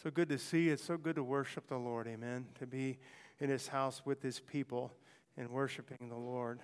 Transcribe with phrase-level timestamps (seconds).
[0.00, 0.68] So good to see.
[0.68, 2.06] It's so good to worship the Lord.
[2.06, 2.46] Amen.
[2.60, 2.98] To be
[3.40, 4.92] in his house with his people
[5.36, 6.60] and worshiping the Lord.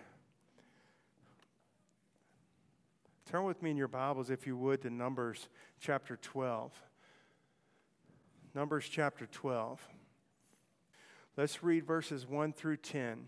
[3.29, 5.49] Turn with me in your Bibles, if you would, to Numbers
[5.81, 6.71] chapter 12.
[8.54, 9.80] Numbers chapter 12.
[11.37, 13.26] Let's read verses 1 through 10.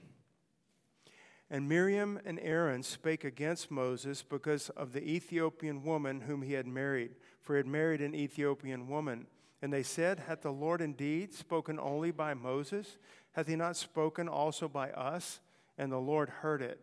[1.51, 6.69] And Miriam and Aaron spake against Moses because of the Ethiopian woman whom he had
[6.69, 9.27] married, for he had married an Ethiopian woman.
[9.63, 12.99] And they said, Hath the Lord indeed spoken only by Moses?
[13.33, 15.41] Hath he not spoken also by us?
[15.79, 16.81] And the Lord heard it.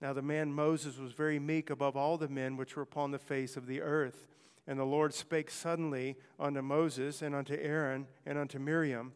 [0.00, 3.18] Now the man Moses was very meek above all the men which were upon the
[3.18, 4.26] face of the earth.
[4.66, 9.12] And the Lord spake suddenly unto Moses and unto Aaron and unto Miriam,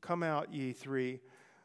[0.00, 1.20] Come out, ye three,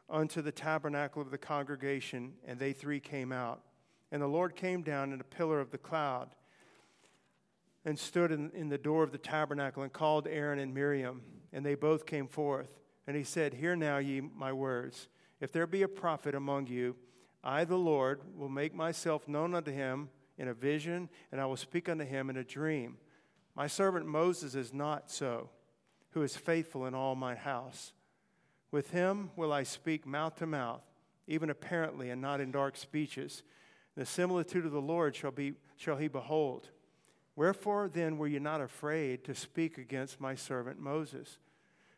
[0.10, 2.34] unto the tabernacle of the congregation.
[2.46, 3.62] And they three came out.
[4.12, 6.30] And the Lord came down in a pillar of the cloud
[7.86, 11.22] and stood in, in the door of the tabernacle and called Aaron and Miriam.
[11.52, 12.80] And they both came forth.
[13.08, 15.08] And he said, Hear now, ye my words.
[15.40, 16.96] If there be a prophet among you,
[17.44, 21.58] I, the Lord, will make myself known unto him in a vision, and I will
[21.58, 22.98] speak unto him in a dream.
[23.56, 25.50] My servant Moses is not so,
[26.12, 27.94] who is faithful in all my house.
[28.70, 30.84] With him will I speak mouth to mouth,
[31.28, 33.44] even apparently, and not in dark speeches.
[33.96, 36.70] The similitude of the Lord shall, be, shall he behold.
[37.36, 41.38] Wherefore then were you not afraid to speak against my servant Moses?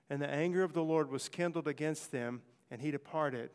[0.10, 3.50] And the anger of the Lord was kindled against them, and he departed.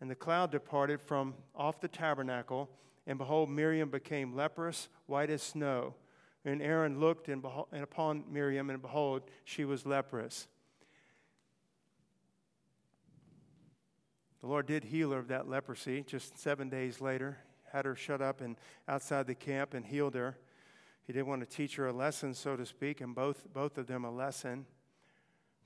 [0.00, 2.70] And the cloud departed from off the tabernacle,
[3.06, 5.94] and behold, Miriam became leprous, white as snow.
[6.44, 10.48] And Aaron looked and, behold, and upon Miriam, and behold, she was leprous.
[14.40, 17.38] The Lord did heal her of that leprosy just seven days later,
[17.72, 18.56] had her shut up and
[18.88, 20.38] outside the camp and healed her.
[21.10, 23.88] He didn't want to teach her a lesson, so to speak, and both, both of
[23.88, 24.64] them a lesson.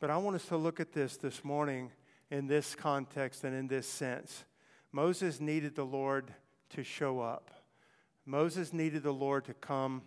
[0.01, 1.91] But I want us to look at this this morning
[2.31, 4.47] in this context and in this sense.
[4.91, 6.33] Moses needed the Lord
[6.71, 7.51] to show up.
[8.25, 10.05] Moses needed the Lord to come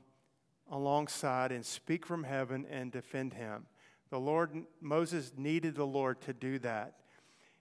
[0.72, 3.68] alongside and speak from heaven and defend him.
[4.10, 6.96] The Lord, Moses needed the Lord to do that.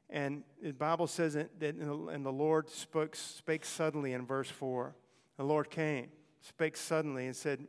[0.09, 4.97] And the Bible says that, and the Lord spoke, spake suddenly in verse 4.
[5.37, 6.09] The Lord came,
[6.49, 7.67] spake suddenly, and said,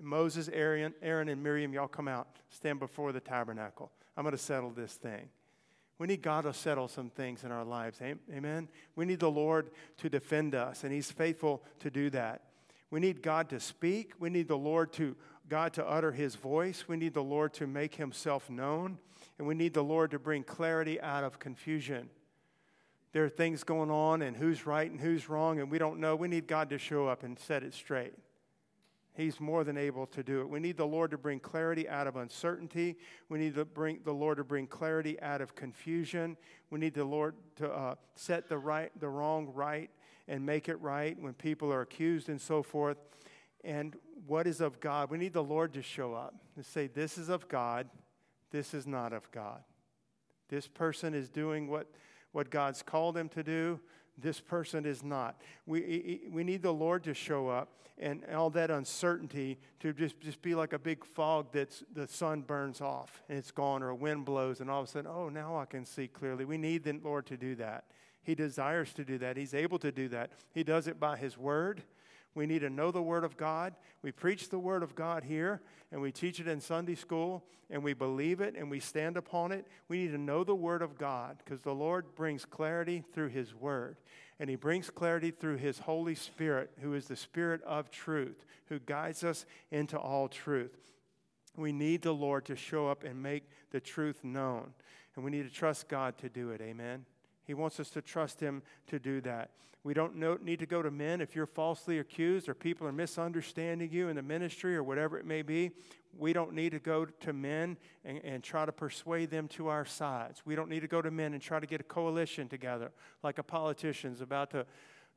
[0.00, 3.90] Moses, Aaron, Aaron and Miriam, y'all come out, stand before the tabernacle.
[4.16, 5.28] I'm going to settle this thing.
[5.98, 8.00] We need God to settle some things in our lives.
[8.32, 8.68] Amen.
[8.96, 12.42] We need the Lord to defend us, and He's faithful to do that.
[12.90, 14.12] We need God to speak.
[14.18, 15.16] We need the Lord to
[15.48, 16.84] God to utter His voice.
[16.88, 18.98] We need the Lord to make Himself known,
[19.38, 22.10] and we need the Lord to bring clarity out of confusion.
[23.14, 26.16] There are things going on, and who's right and who's wrong, and we don't know.
[26.16, 28.12] We need God to show up and set it straight.
[29.16, 30.48] He's more than able to do it.
[30.48, 32.96] We need the Lord to bring clarity out of uncertainty.
[33.28, 36.36] We need to bring the Lord to bring clarity out of confusion.
[36.70, 39.90] We need the Lord to uh, set the right, the wrong right,
[40.26, 42.96] and make it right when people are accused and so forth.
[43.62, 43.94] And
[44.26, 45.08] what is of God?
[45.08, 47.88] We need the Lord to show up and say, "This is of God.
[48.50, 49.62] This is not of God.
[50.48, 51.86] This person is doing what
[52.34, 53.80] what God's called him to do."
[54.18, 55.40] this person is not.
[55.66, 57.68] We, we need the Lord to show up
[57.98, 62.42] and all that uncertainty to just, just be like a big fog that the sun
[62.42, 65.28] burns off and it's gone, or a wind blows, and all of a sudden, oh,
[65.28, 66.44] now I can see clearly.
[66.44, 67.84] We need the Lord to do that.
[68.22, 69.36] He desires to do that.
[69.36, 70.32] He's able to do that.
[70.52, 71.82] He does it by His Word.
[72.34, 73.74] We need to know the Word of God.
[74.02, 75.62] We preach the Word of God here,
[75.92, 79.52] and we teach it in Sunday school, and we believe it, and we stand upon
[79.52, 79.66] it.
[79.88, 83.54] We need to know the Word of God because the Lord brings clarity through His
[83.54, 83.96] Word.
[84.40, 88.80] And He brings clarity through His Holy Spirit, who is the Spirit of truth, who
[88.80, 90.76] guides us into all truth.
[91.56, 94.74] We need the Lord to show up and make the truth known.
[95.14, 96.60] And we need to trust God to do it.
[96.60, 97.04] Amen.
[97.46, 99.50] He wants us to trust Him to do that.
[99.84, 102.92] We don't know, need to go to men if you're falsely accused or people are
[102.92, 105.72] misunderstanding you in the ministry or whatever it may be.
[106.16, 109.84] We don't need to go to men and, and try to persuade them to our
[109.84, 110.40] sides.
[110.46, 112.92] We don't need to go to men and try to get a coalition together
[113.22, 114.64] like a politician's about to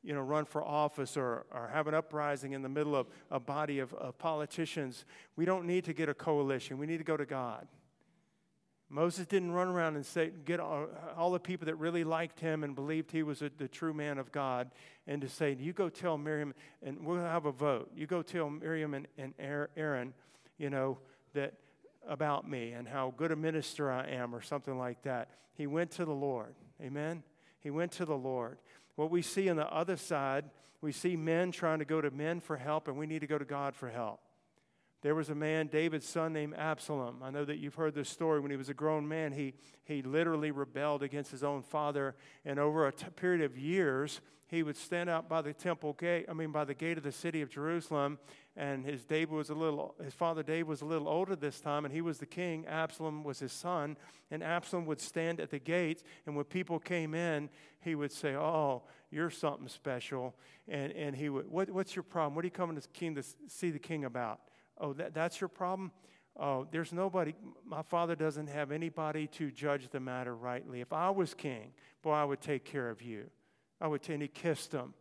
[0.04, 3.40] you know, run for office or, or have an uprising in the middle of a
[3.40, 5.06] body of, of politicians.
[5.38, 6.78] We don't need to get a coalition.
[6.78, 7.68] We need to go to God.
[8.90, 10.88] Moses didn't run around and say, get all,
[11.18, 14.18] all the people that really liked him and believed he was a, the true man
[14.18, 14.72] of God,
[15.08, 17.92] and to say, you go tell Miriam, and we'll have a vote.
[17.96, 19.34] You go tell Miriam and, and
[19.76, 20.14] Aaron,
[20.58, 21.00] you know,
[21.34, 21.54] that
[22.08, 25.30] about me and how good a minister I am, or something like that.
[25.54, 26.56] He went to the Lord.
[26.82, 27.24] Amen?
[27.60, 28.58] He went to the Lord.
[28.96, 30.46] What we see on the other side,
[30.80, 33.38] we see men trying to go to men for help, and we need to go
[33.38, 34.22] to God for help.
[35.08, 37.24] There was a man, David's son, named Absalom.
[37.24, 38.42] I know that you've heard this story.
[38.42, 39.54] When he was a grown man, he,
[39.86, 42.14] he literally rebelled against his own father.
[42.44, 46.26] And over a t- period of years, he would stand out by the temple gate,
[46.28, 48.20] I mean, by the gate of the city of Jerusalem.
[48.58, 51.86] And his David was a little, his father David was a little older this time,
[51.86, 52.66] and he was the king.
[52.68, 53.96] Absalom was his son.
[54.30, 57.50] And Absalom would stand at the gates, and when people came in,
[57.80, 60.36] he would say, Oh, you're something special.
[60.68, 62.36] And, and he would, what, What's your problem?
[62.36, 64.42] What are you coming to king to see the king about?
[64.80, 65.92] Oh, that, that's your problem?
[66.40, 67.34] Oh, there's nobody,
[67.66, 70.82] my father doesn't have anybody to judge the matter rightly.
[70.82, 71.72] If I was king,
[72.04, 73.30] boy, I would take care of you.
[73.82, 74.94] I would, and he kissed him.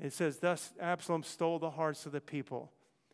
[0.00, 2.72] It says, Thus Absalom stole the hearts of the people.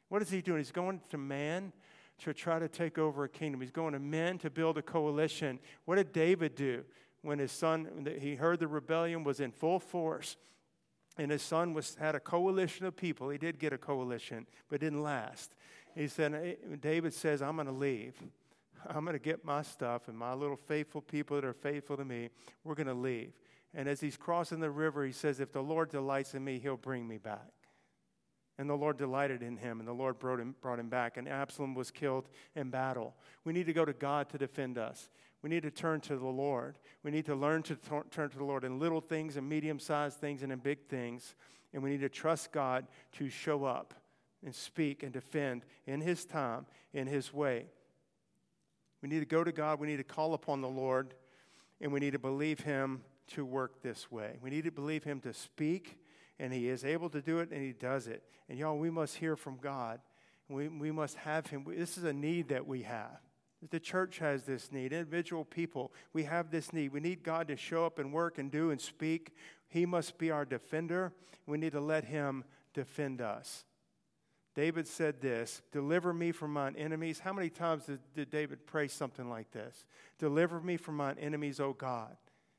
[0.08, 0.58] What is he doing?
[0.58, 1.72] He's going to man
[2.18, 3.60] to try to take over a kingdom.
[3.60, 5.58] He's going to men to build a coalition.
[5.84, 6.84] What did David do
[7.22, 10.36] when his son, he heard the rebellion was in full force?
[11.18, 13.28] And his son was, had a coalition of people.
[13.28, 15.54] He did get a coalition, but it didn't last.
[15.94, 18.14] He said, David says, I'm going to leave.
[18.86, 22.04] I'm going to get my stuff and my little faithful people that are faithful to
[22.04, 22.30] me.
[22.64, 23.32] We're going to leave.
[23.74, 26.76] And as he's crossing the river, he says, If the Lord delights in me, he'll
[26.76, 27.50] bring me back.
[28.58, 31.16] And the Lord delighted in him, and the Lord brought him, brought him back.
[31.16, 33.14] And Absalom was killed in battle.
[33.44, 35.08] We need to go to God to defend us.
[35.42, 36.78] We need to turn to the Lord.
[37.02, 39.80] We need to learn to t- turn to the Lord in little things and medium
[39.80, 41.34] sized things and in big things.
[41.72, 43.94] And we need to trust God to show up
[44.44, 47.66] and speak and defend in His time, in His way.
[49.02, 49.80] We need to go to God.
[49.80, 51.14] We need to call upon the Lord.
[51.80, 54.38] And we need to believe Him to work this way.
[54.40, 55.98] We need to believe Him to speak.
[56.38, 58.22] And He is able to do it, and He does it.
[58.48, 60.00] And y'all, we must hear from God.
[60.48, 61.64] We, we must have Him.
[61.66, 63.18] This is a need that we have.
[63.70, 64.92] The church has this need.
[64.92, 66.92] Individual people, we have this need.
[66.92, 69.34] We need God to show up and work and do and speak.
[69.68, 71.12] He must be our defender.
[71.46, 72.44] We need to let Him
[72.74, 73.64] defend us.
[74.54, 77.20] David said this Deliver me from mine enemies.
[77.20, 79.86] How many times did, did David pray something like this?
[80.18, 82.16] Deliver me from mine enemies, O God.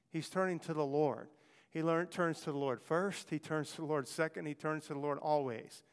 [0.09, 1.27] He's turning to the Lord.
[1.69, 4.85] He learned, turns to the Lord first, he turns to the Lord second, he turns
[4.87, 5.83] to the Lord always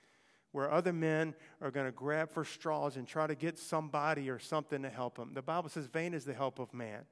[0.53, 4.39] where other men are going to grab for straws and try to get somebody or
[4.39, 5.33] something to help them.
[5.35, 7.03] The Bible says, vain is the help of man.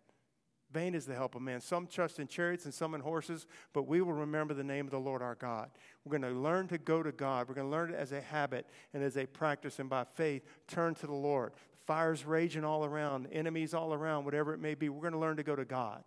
[0.71, 1.61] Vain is the help of man.
[1.63, 4.91] Some trust in chariots and some in horses, but we will remember the name of
[4.91, 5.71] the Lord our God.
[6.05, 7.49] We're going to learn to go to God.
[7.49, 10.43] We're going to learn it as a habit and as a practice, and by faith,
[10.67, 11.53] turn to the Lord.
[11.79, 14.91] Fires raging all around, enemies all around, whatever it may be.
[14.91, 16.05] We're going to learn to go to God.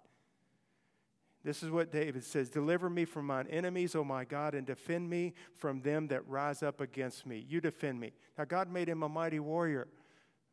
[1.43, 5.09] This is what David says Deliver me from mine enemies, O my God, and defend
[5.09, 7.45] me from them that rise up against me.
[7.47, 8.11] You defend me.
[8.37, 9.87] Now, God made him a mighty warrior,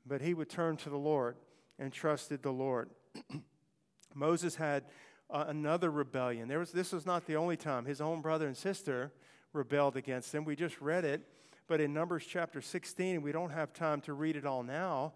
[0.06, 1.37] but he would turn to the Lord
[1.79, 2.90] and trusted the Lord.
[4.14, 4.85] Moses had
[5.31, 6.49] uh, another rebellion.
[6.49, 7.84] There was, this was not the only time.
[7.84, 9.12] His own brother and sister
[9.52, 10.44] rebelled against him.
[10.44, 11.23] We just read it,
[11.67, 15.12] but in Numbers chapter 16, and we don't have time to read it all now,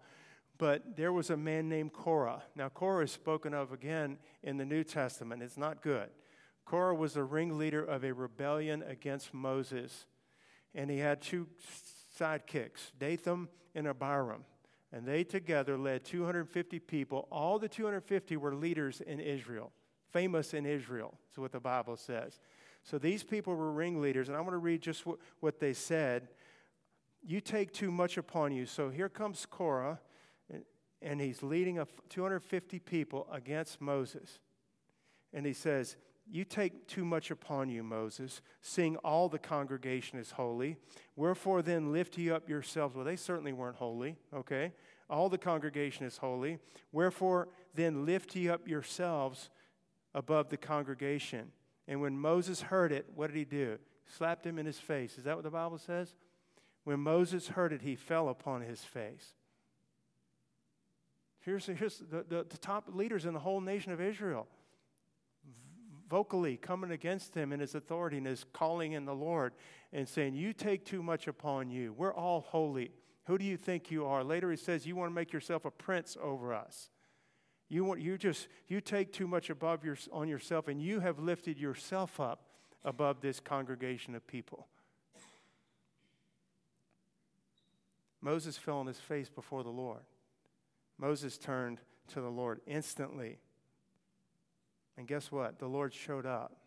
[0.57, 2.43] but there was a man named Korah.
[2.55, 5.41] Now, Korah is spoken of again in the New Testament.
[5.41, 6.09] It's not good.
[6.65, 10.05] Korah was the ringleader of a rebellion against Moses,
[10.73, 11.47] and he had two
[12.17, 14.45] sidekicks, Dathan and Abiram.
[14.91, 17.27] And they together led 250 people.
[17.31, 19.71] All the 250 were leaders in Israel,
[20.11, 22.39] famous in Israel, is what the Bible says.
[22.83, 26.27] So these people were ringleaders, and I want to read just what, what they said.
[27.25, 28.67] You take too much upon you.
[28.67, 29.99] So here comes Korah
[31.03, 34.39] and he's leading a 250 people against Moses.
[35.33, 35.97] And he says,
[36.29, 40.77] You take too much upon you, Moses, seeing all the congregation is holy.
[41.15, 42.95] Wherefore then lift ye up yourselves.
[42.95, 44.71] Well, they certainly weren't holy, okay?
[45.09, 46.59] All the congregation is holy.
[46.91, 49.49] Wherefore then lift ye up yourselves
[50.15, 51.51] above the congregation.
[51.87, 53.77] And when Moses heard it, what did he do?
[54.05, 55.17] Slapped him in his face.
[55.17, 56.15] Is that what the Bible says?
[56.83, 59.33] When Moses heard it, he fell upon his face.
[61.43, 64.47] Here's, here's the, the, the top leaders in the whole nation of Israel
[66.13, 69.51] vocally coming against him in his authority and his calling in the Lord
[69.91, 71.91] and saying, You take too much upon you.
[71.91, 72.91] We're all holy.
[73.25, 74.23] Who do you think you are?
[74.23, 76.91] Later he says, You want to make yourself a prince over us.
[77.67, 81.17] You, want, you just you take too much above your, on yourself and you have
[81.17, 82.43] lifted yourself up
[82.85, 84.67] above this congregation of people.
[88.21, 90.03] Moses fell on his face before the Lord.
[90.97, 93.39] Moses turned to the Lord instantly.
[94.97, 95.59] And guess what?
[95.59, 96.57] The Lord showed up.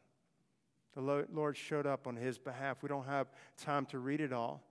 [0.95, 2.83] The Lord showed up on his behalf.
[2.83, 3.28] We don't have
[3.59, 4.62] time to read it all.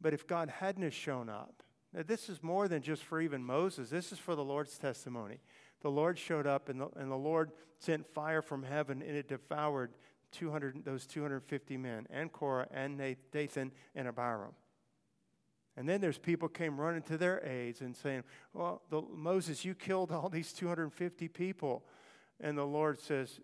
[0.00, 1.62] But if God hadn't shown up,
[1.92, 3.90] this is more than just for even Moses.
[3.90, 5.40] This is for the Lord's testimony.
[5.82, 9.28] The Lord showed up, and the, and the Lord sent fire from heaven, and it
[9.28, 9.92] devoured
[10.32, 12.98] 200, those 250 men, and Korah, and
[13.30, 14.52] Dathan, and Abiram.
[15.76, 19.74] And then there's people came running to their aids and saying, Well, the, Moses, you
[19.74, 21.84] killed all these 250 people.
[22.40, 23.40] And the Lord says,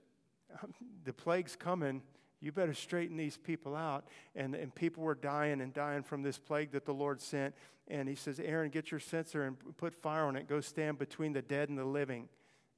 [0.62, 2.02] um, The plague's coming.
[2.40, 4.06] You better straighten these people out.
[4.36, 7.54] And, and people were dying and dying from this plague that the Lord sent.
[7.88, 10.46] And he says, Aaron, get your censer and put fire on it.
[10.46, 12.28] Go stand between the dead and the living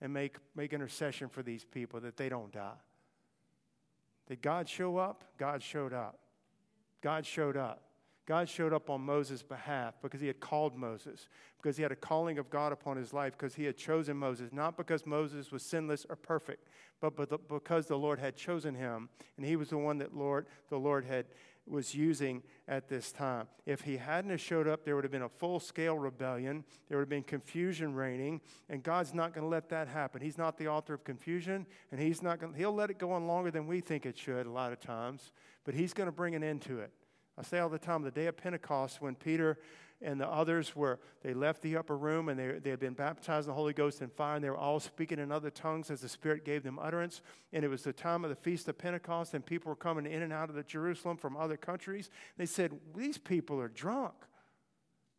[0.01, 2.79] and make, make intercession for these people that they don't die.
[4.29, 5.25] Did God show up?
[5.37, 6.21] God showed up.
[7.03, 7.83] God showed up.
[8.31, 11.27] God showed up on Moses' behalf because he had called Moses,
[11.61, 14.53] because he had a calling of God upon his life, because he had chosen Moses,
[14.53, 16.69] not because Moses was sinless or perfect,
[17.01, 17.17] but
[17.49, 21.07] because the Lord had chosen him, and he was the one that Lord, the Lord
[21.07, 21.27] had
[21.67, 23.49] was using at this time.
[23.67, 26.65] If he hadn't have showed up, there would have been a full-scale rebellion.
[26.89, 30.23] There would have been confusion reigning, and God's not going to let that happen.
[30.23, 32.55] He's not the author of confusion, and he's not going.
[32.55, 35.33] He'll let it go on longer than we think it should a lot of times,
[35.65, 36.93] but he's going to bring an end to it.
[37.41, 39.57] I say all the time, the day of Pentecost, when Peter
[40.03, 43.47] and the others were, they left the upper room and they, they had been baptized
[43.47, 46.03] in the Holy Ghost and fire, and they were all speaking in other tongues as
[46.03, 47.23] the Spirit gave them utterance.
[47.55, 50.21] And it was the time of the Feast of Pentecost, and people were coming in
[50.21, 52.11] and out of Jerusalem from other countries.
[52.37, 54.13] They said, These people are drunk.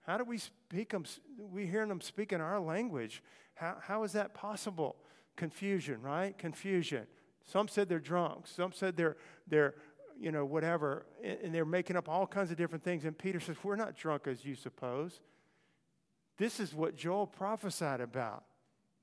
[0.01, 1.05] How do we speak them?
[1.51, 3.23] We hearing them speak in our language.
[3.55, 4.95] How, how is that possible?
[5.37, 6.37] Confusion, right?
[6.37, 7.07] Confusion.
[7.43, 8.45] Some said they're drunk.
[8.45, 9.73] Some said they're, they're
[10.21, 11.05] you know, whatever.
[11.23, 13.05] And they're making up all kinds of different things.
[13.05, 15.19] And Peter says, We're not drunk as you suppose.
[16.37, 18.43] This is what Joel prophesied about.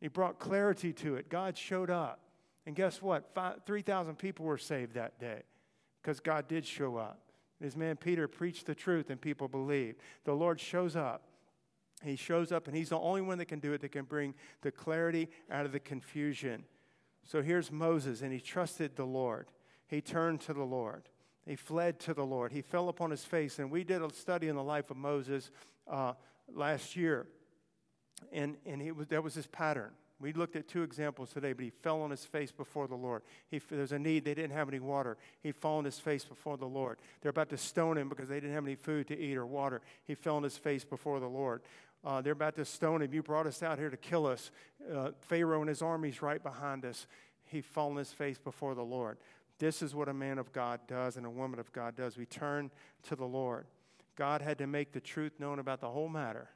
[0.00, 1.28] He brought clarity to it.
[1.28, 2.20] God showed up.
[2.66, 3.36] And guess what?
[3.66, 5.42] 3,000 people were saved that day
[6.02, 7.18] because God did show up.
[7.60, 9.96] This man Peter preached the truth and people believed.
[10.24, 11.22] The Lord shows up.
[12.04, 14.34] He shows up and he's the only one that can do it that can bring
[14.62, 16.64] the clarity out of the confusion.
[17.24, 19.48] So here's Moses and he trusted the Lord
[19.88, 21.08] he turned to the Lord.
[21.46, 22.52] He fled to the Lord.
[22.52, 23.58] He fell upon his face.
[23.58, 25.50] And we did a study in the life of Moses
[25.90, 26.12] uh,
[26.54, 27.26] last year.
[28.32, 29.90] And, and he was, that was his pattern.
[30.20, 33.22] We looked at two examples today, but he fell on his face before the Lord.
[33.50, 34.24] He, there's a need.
[34.24, 35.16] They didn't have any water.
[35.40, 36.98] He fell on his face before the Lord.
[37.20, 39.80] They're about to stone him because they didn't have any food to eat or water.
[40.06, 41.62] He fell on his face before the Lord.
[42.04, 43.14] Uh, they're about to stone him.
[43.14, 44.50] You brought us out here to kill us.
[44.92, 47.06] Uh, Pharaoh and his armies right behind us.
[47.44, 49.18] He fell on his face before the Lord.
[49.58, 52.16] This is what a man of God does and a woman of God does.
[52.16, 52.70] We turn
[53.04, 53.66] to the Lord.
[54.16, 56.48] God had to make the truth known about the whole matter,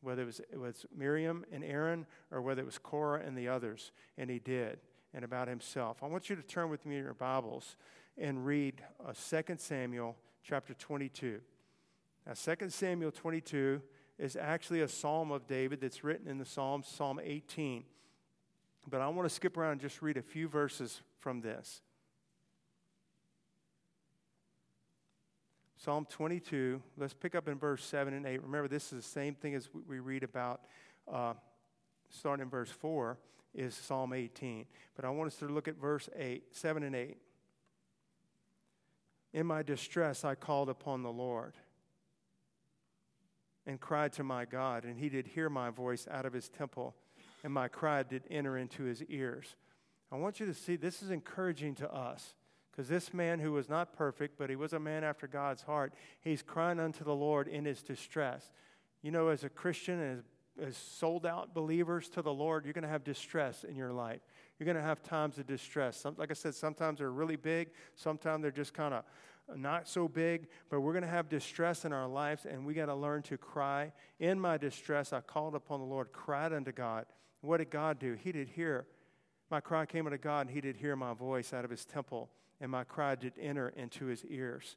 [0.00, 3.48] whether it was, it was Miriam and Aaron or whether it was Korah and the
[3.48, 4.78] others, and he did,
[5.12, 6.02] and about himself.
[6.02, 7.76] I want you to turn with me in your Bibles
[8.16, 11.40] and read uh, 2 Samuel chapter 22.
[12.26, 13.82] Now, 2 Samuel 22
[14.18, 17.84] is actually a psalm of David that's written in the Psalms, Psalm 18.
[18.88, 21.80] But I want to skip around and just read a few verses from this.
[25.84, 28.42] Psalm 22, let's pick up in verse 7 and 8.
[28.42, 30.62] Remember, this is the same thing as we read about
[31.12, 31.34] uh,
[32.08, 33.18] starting in verse 4
[33.54, 34.64] is Psalm 18.
[34.96, 37.18] But I want us to look at verse 8, 7 and 8.
[39.34, 41.52] In my distress, I called upon the Lord
[43.66, 46.94] and cried to my God, and he did hear my voice out of his temple,
[47.42, 49.54] and my cry did enter into his ears.
[50.10, 52.34] I want you to see this is encouraging to us.
[52.74, 55.94] Because this man who was not perfect, but he was a man after God's heart,
[56.22, 58.50] he's crying unto the Lord in his distress.
[59.00, 60.00] You know, as a Christian,
[60.58, 63.92] as, as sold out believers to the Lord, you're going to have distress in your
[63.92, 64.22] life.
[64.58, 66.00] You're going to have times of distress.
[66.00, 69.04] Some, like I said, sometimes they're really big, sometimes they're just kind of
[69.54, 72.86] not so big, but we're going to have distress in our lives, and we got
[72.86, 73.92] to learn to cry.
[74.18, 77.06] In my distress, I called upon the Lord, cried unto God.
[77.40, 78.14] What did God do?
[78.14, 78.86] He did hear.
[79.48, 82.30] My cry came unto God, and He did hear my voice out of His temple
[82.64, 84.76] and my cry did enter into his ears.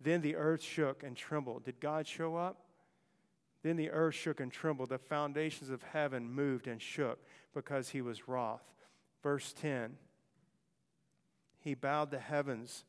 [0.00, 1.64] Then the earth shook and trembled.
[1.64, 2.66] Did God show up?
[3.64, 4.90] Then the earth shook and trembled.
[4.90, 7.18] The foundations of heaven moved and shook
[7.52, 8.62] because he was wroth.
[9.24, 9.96] Verse 10
[11.58, 12.84] He bowed the heavens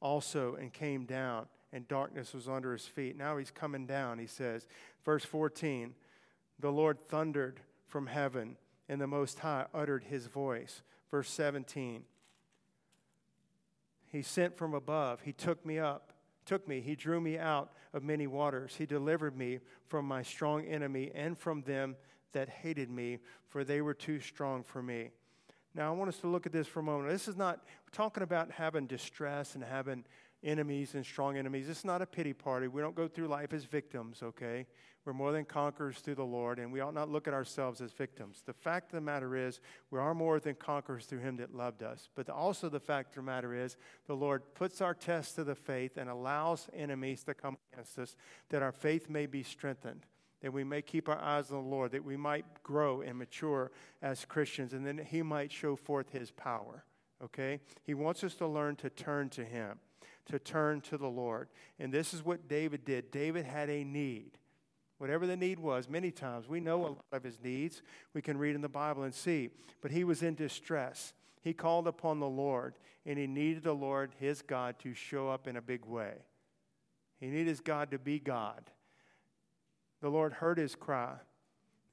[0.00, 3.18] also and came down, and darkness was under his feet.
[3.18, 4.68] Now he's coming down, he says.
[5.04, 5.92] Verse 14
[6.60, 7.58] The Lord thundered
[7.88, 8.58] from heaven,
[8.88, 10.82] and the Most High uttered his voice.
[11.10, 12.04] Verse 17
[14.12, 15.22] he sent from above.
[15.22, 16.12] He took me up,
[16.44, 16.82] took me.
[16.82, 18.76] He drew me out of many waters.
[18.76, 21.96] He delivered me from my strong enemy and from them
[22.32, 25.10] that hated me, for they were too strong for me.
[25.74, 27.10] Now, I want us to look at this for a moment.
[27.10, 30.04] This is not, talking about having distress and having
[30.44, 31.68] enemies and strong enemies.
[31.68, 32.68] It's not a pity party.
[32.68, 34.66] We don't go through life as victims, okay?
[35.04, 37.92] We're more than conquerors through the Lord, and we ought not look at ourselves as
[37.92, 38.42] victims.
[38.46, 41.82] The fact of the matter is, we are more than conquerors through Him that loved
[41.82, 42.08] us.
[42.14, 45.54] But also, the fact of the matter is, the Lord puts our test to the
[45.54, 48.16] faith and allows enemies to come against us
[48.50, 50.06] that our faith may be strengthened
[50.42, 53.70] that we may keep our eyes on the Lord, that we might grow and mature
[54.02, 56.84] as Christians, and then He might show forth His power.
[57.22, 57.60] Okay?
[57.84, 59.78] He wants us to learn to turn to Him,
[60.26, 61.48] to turn to the Lord.
[61.78, 63.10] And this is what David did.
[63.10, 64.38] David had a need.
[64.98, 67.82] Whatever the need was, many times we know a lot of his needs.
[68.14, 69.50] We can read in the Bible and see.
[69.80, 71.12] But he was in distress.
[71.42, 72.74] He called upon the Lord,
[73.04, 76.12] and he needed the Lord, his God, to show up in a big way.
[77.18, 78.70] He needed his God to be God.
[80.00, 81.14] The Lord heard his cry,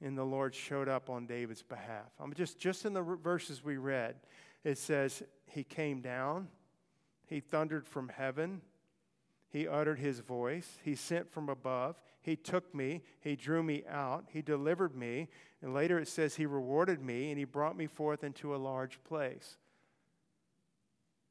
[0.00, 2.06] and the Lord showed up on David's behalf.
[2.20, 4.16] I'm just, just in the verses we read,
[4.62, 6.48] it says, He came down,
[7.30, 8.60] He thundered from heaven,
[9.48, 14.26] He uttered His voice, He sent from above, he took me, He drew me out,
[14.28, 15.28] He delivered me.
[15.62, 19.02] And later it says, He rewarded me and He brought me forth into a large
[19.04, 19.56] place.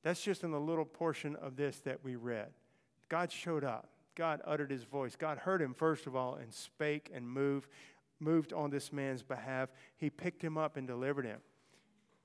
[0.03, 2.50] That's just in the little portion of this that we read.
[3.10, 3.89] God showed up.
[4.15, 5.15] God uttered his voice.
[5.15, 7.70] God heard him, first of all, and spake and moved,
[8.20, 9.70] moved on this man's behalf.
[9.98, 11.39] He picked him up and delivered him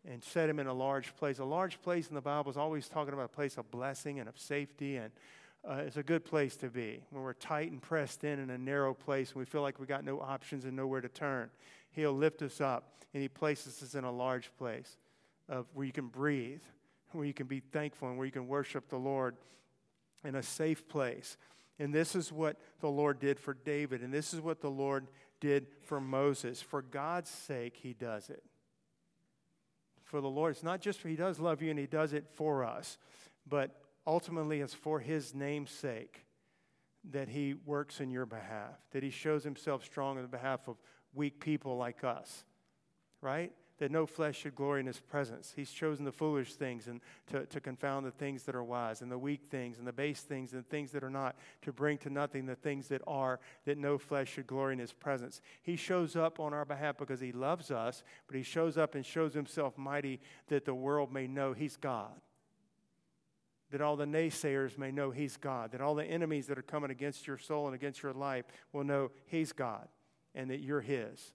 [0.09, 1.39] and set him in a large place.
[1.39, 4.29] A large place in the Bible is always talking about a place of blessing and
[4.29, 5.11] of safety and
[5.67, 8.59] uh, it's a good place to be when we're tight and pressed in in a
[8.59, 11.49] narrow place and we feel like we got no options and nowhere to turn.
[11.91, 14.99] He'll lift us up and He places us in a large place
[15.49, 16.61] of where you can breathe,
[17.13, 19.37] where you can be thankful, and where you can worship the Lord
[20.25, 21.37] in a safe place.
[21.79, 25.07] And this is what the Lord did for David, and this is what the Lord
[25.41, 26.61] did for Moses.
[26.61, 28.43] For God's sake, He does it.
[30.05, 32.27] For the Lord, it's not just for He does love you and He does it
[32.35, 32.99] for us,
[33.47, 36.25] but ultimately it's for his name's sake
[37.11, 40.77] that he works in your behalf, that he shows himself strong on behalf of
[41.13, 42.45] weak people like us,
[43.21, 43.53] right?
[43.79, 45.53] That no flesh should glory in his presence.
[45.57, 47.01] He's chosen the foolish things and
[47.33, 50.21] to, to confound the things that are wise, and the weak things, and the base
[50.21, 53.41] things, and the things that are not, to bring to nothing the things that are,
[53.65, 55.41] that no flesh should glory in his presence.
[55.63, 59.05] He shows up on our behalf because he loves us, but he shows up and
[59.05, 62.21] shows himself mighty that the world may know he's God
[63.75, 66.93] that all the naysayers may know He's God, that all the enemies that are coming
[66.93, 69.89] against your soul and against your life will know He's God
[70.33, 71.33] and that you're His.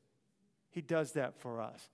[0.70, 1.90] He does that for us.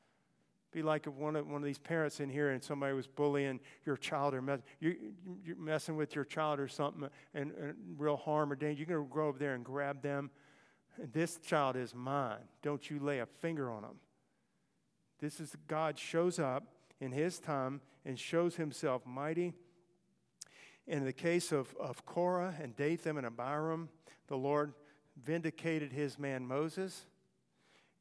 [0.76, 3.98] Be like one of, one of these parents in here and somebody was bullying your
[3.98, 4.96] child or mess, you,
[5.44, 8.80] you're messing with your child or something and, and real harm or danger.
[8.80, 10.30] You're going to go over there and grab them.
[11.14, 12.44] This child is mine.
[12.62, 13.96] Don't you lay a finger on them.
[15.20, 16.64] This is God shows up
[17.00, 19.54] in His time and shows Himself mighty
[20.88, 23.90] in the case of, of Korah and Dathan and Abiram,
[24.28, 24.74] the Lord
[25.24, 27.06] vindicated his man Moses,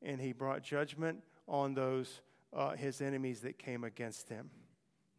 [0.03, 2.21] and he brought judgment on those,
[2.55, 4.51] uh, his enemies that came against him.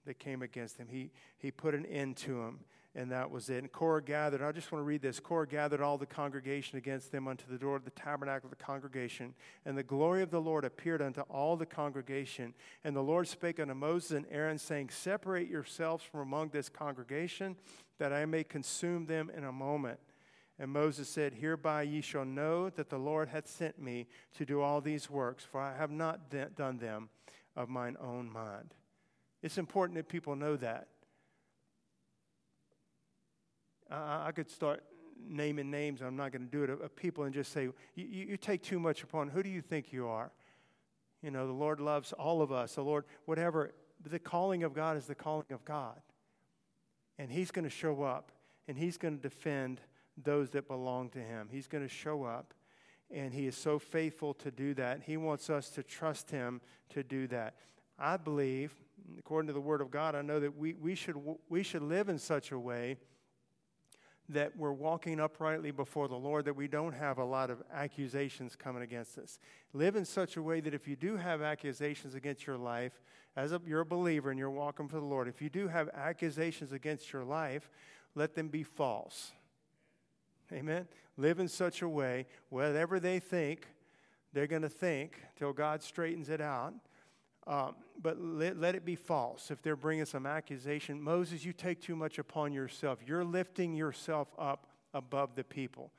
[0.05, 0.87] That came against him.
[0.89, 2.59] He, he put an end to them
[2.95, 3.57] and that was it.
[3.57, 5.19] And Korah gathered, I just want to read this.
[5.19, 8.63] Korah gathered all the congregation against them unto the door of the tabernacle of the
[8.63, 9.33] congregation.
[9.65, 12.53] And the glory of the Lord appeared unto all the congregation.
[12.85, 17.57] And the Lord spake unto Moses and Aaron, saying, Separate yourselves from among this congregation,
[17.99, 19.99] that I may consume them in a moment.
[20.57, 24.61] And Moses said, Hereby ye shall know that the Lord hath sent me to do
[24.61, 27.09] all these works, for I have not done them
[27.55, 28.73] of mine own mind.
[29.41, 30.87] It's important that people know that.
[33.89, 34.83] I could start
[35.27, 36.01] naming names.
[36.01, 38.79] I'm not going to do it of people and just say, you, you take too
[38.79, 39.29] much upon.
[39.29, 40.31] Who do you think you are?
[41.21, 42.75] You know, the Lord loves all of us.
[42.75, 43.71] The Lord, whatever.
[44.03, 46.01] The calling of God is the calling of God.
[47.17, 48.31] And He's going to show up
[48.67, 49.81] and He's going to defend
[50.17, 51.47] those that belong to Him.
[51.51, 52.54] He's going to show up
[53.15, 55.01] and He is so faithful to do that.
[55.05, 57.55] He wants us to trust Him to do that.
[57.97, 58.73] I believe,
[59.17, 61.15] according to the Word of God, I know that we, we, should,
[61.49, 62.97] we should live in such a way
[64.29, 68.55] that we're walking uprightly before the Lord, that we don't have a lot of accusations
[68.55, 69.39] coming against us.
[69.71, 73.01] Live in such a way that if you do have accusations against your life,
[73.37, 75.89] as a, you're a believer and you're walking for the Lord, if you do have
[75.93, 77.69] accusations against your life,
[78.15, 79.31] let them be false.
[80.51, 80.87] Amen?
[81.17, 83.67] Live in such a way, whatever they think,
[84.33, 86.73] they're going to think till God straightens it out.
[87.47, 90.99] Um, but let, let, it be false if they're bringing some accusation.
[90.99, 92.99] Moses, you take too much upon yourself.
[93.05, 95.91] You're lifting yourself up above the people.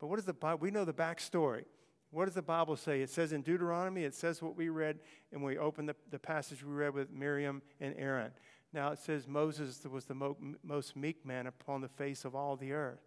[0.00, 1.64] But what does the Bible, we know the backstory.
[2.10, 3.00] What does the Bible say?
[3.00, 4.98] It says in Deuteronomy, it says what we read,
[5.32, 8.32] and we open the, the passage we read with Miriam and Aaron.
[8.72, 12.56] Now it says Moses was the mo- most meek man upon the face of all
[12.56, 13.00] the earth.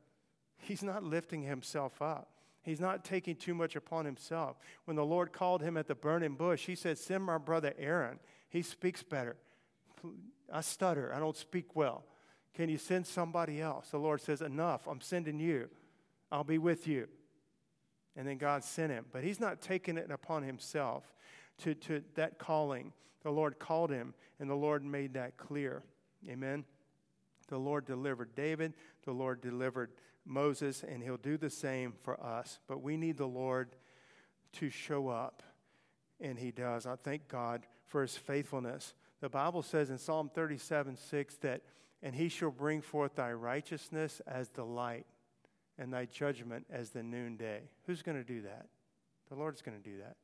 [0.57, 2.29] He's not lifting himself up.
[2.63, 4.57] He's not taking too much upon himself.
[4.85, 8.19] When the Lord called him at the burning bush, he said, Send my brother Aaron.
[8.49, 9.37] He speaks better.
[10.51, 11.13] I stutter.
[11.13, 12.03] I don't speak well.
[12.53, 13.89] Can you send somebody else?
[13.89, 14.85] The Lord says, Enough.
[14.87, 15.69] I'm sending you.
[16.29, 17.07] I'll be with you.
[18.17, 19.05] And then God sent him.
[19.13, 21.13] But he's not taking it upon himself
[21.59, 22.91] to, to that calling.
[23.23, 25.83] The Lord called him, and the Lord made that clear.
[26.27, 26.65] Amen.
[27.47, 28.73] The Lord delivered David,
[29.05, 29.91] the Lord delivered
[30.27, 32.59] Moses, and he'll do the same for us.
[32.67, 33.75] But we need the Lord
[34.53, 35.43] to show up,
[36.19, 36.85] and he does.
[36.85, 38.93] I thank God for his faithfulness.
[39.21, 41.61] The Bible says in Psalm 37 6 that,
[42.03, 45.05] and he shall bring forth thy righteousness as the light,
[45.79, 47.61] and thy judgment as the noonday.
[47.85, 48.67] Who's going to do that?
[49.29, 50.15] The Lord's going to do that.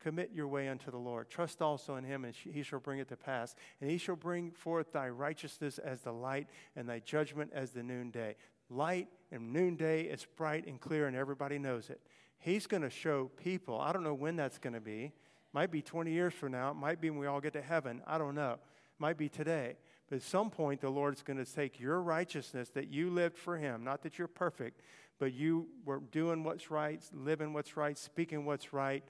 [0.00, 1.28] Commit your way unto the Lord.
[1.28, 3.56] Trust also in him, and he shall bring it to pass.
[3.80, 7.82] And he shall bring forth thy righteousness as the light, and thy judgment as the
[7.82, 8.36] noonday.
[8.68, 12.00] Light and noonday it's bright and clear, and everybody knows it.
[12.38, 13.80] He's going to show people.
[13.80, 15.12] I don't know when that's going to be.
[15.52, 16.70] Might be 20 years from now.
[16.70, 18.02] It might be when we all get to heaven.
[18.06, 18.58] I don't know.
[18.98, 19.76] Might be today.
[20.08, 23.56] But at some point, the Lord's going to take your righteousness that you lived for
[23.56, 24.82] Him, not that you're perfect,
[25.18, 29.02] but you were doing what's right, living what's right, speaking what's right,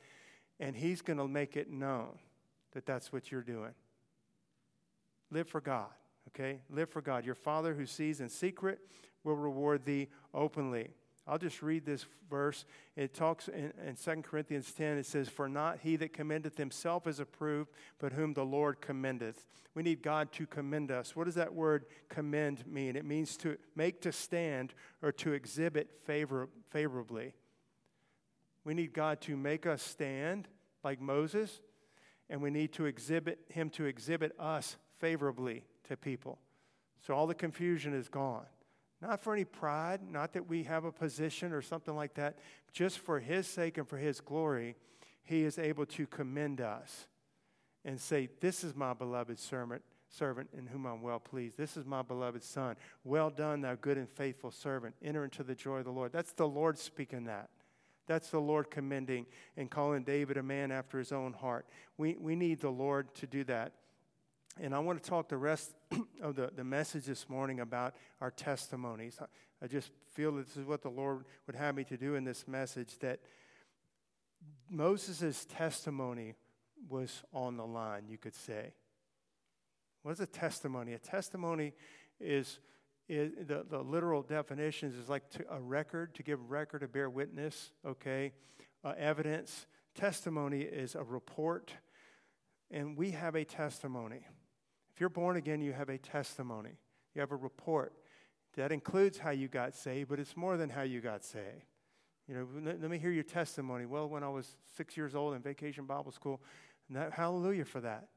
[0.61, 2.19] and He's going to make it known
[2.73, 3.73] that that's what you're doing.
[5.31, 5.91] Live for God,
[6.29, 6.61] okay?
[6.71, 7.25] Live for God.
[7.25, 8.79] Your Father who sees in secret
[9.27, 10.91] will reward thee openly.
[11.27, 12.65] I'll just read this verse.
[12.95, 17.07] It talks in, in 2 Corinthians 10, it says, For not he that commendeth himself
[17.09, 19.47] is approved, but whom the Lord commendeth.
[19.75, 21.17] We need God to commend us.
[21.17, 22.97] What does that word commend mean?
[22.97, 27.35] It means to make to stand or to exhibit favor, favorably.
[28.65, 30.49] We need God to make us stand
[30.85, 31.61] like Moses,
[32.31, 36.39] and we need to exhibit him to exhibit us favorably to people.
[37.05, 38.47] So all the confusion is gone.
[39.01, 42.39] Not for any pride, not that we have a position or something like that,
[42.73, 44.77] just for his sake and for his glory,
[45.23, 47.07] he is able to commend us
[47.85, 51.59] and say, This is my beloved servant, servant in whom I'm well pleased.
[51.59, 52.77] This is my beloved son.
[53.05, 54.95] Well done, thou good and faithful servant.
[55.03, 56.13] Enter into the joy of the Lord.
[56.13, 57.51] That's the Lord speaking that.
[58.07, 61.67] That's the Lord commending and calling David a man after his own heart.
[61.99, 63.73] We, we need the Lord to do that.
[64.61, 65.75] And I want to talk the rest
[66.23, 69.19] of the, the message this morning about our testimonies.
[69.21, 69.27] I,
[69.63, 72.25] I just feel that this is what the Lord would have me to do in
[72.25, 73.21] this message that
[74.71, 76.35] Moses' testimony
[76.89, 78.73] was on the line, you could say.
[80.03, 80.93] What is a testimony?
[80.95, 81.73] A testimony
[82.21, 82.59] is
[83.09, 87.09] it, the, the literal definitions is like to, a record, to give record, to bear
[87.09, 88.33] witness, okay?
[88.85, 89.67] Uh, evidence.
[89.95, 91.73] Testimony is a report,
[92.71, 94.27] and we have a testimony.
[94.97, 96.79] If you're born again, you have a testimony,
[97.15, 97.93] you have a report.
[98.57, 101.67] That includes how you got saved, but it's more than how you got saved.
[102.27, 103.85] You know, let, let me hear your testimony.
[103.85, 106.41] Well, when I was six years old in vacation Bible school,
[106.89, 108.09] that, hallelujah for that.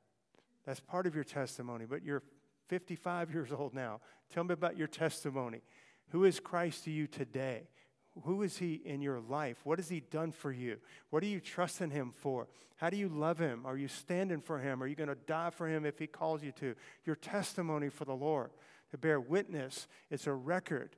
[0.65, 2.23] That's part of your testimony, but you're
[2.69, 3.99] 55 years old now.
[4.33, 5.59] Tell me about your testimony.
[6.11, 7.67] Who is Christ to you today?
[8.25, 9.57] Who is he in your life?
[9.63, 10.77] What has he done for you?
[11.09, 12.47] What are you trusting him for?
[12.77, 13.65] How do you love him?
[13.65, 14.81] Are you standing for him?
[14.81, 16.75] Are you going to die for him if he calls you to?
[17.05, 18.51] Your testimony for the Lord,
[18.91, 20.95] to bear witness, it's a record.